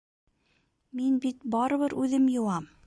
[1.01, 2.69] Мин бит барыбер үҙем йыуам.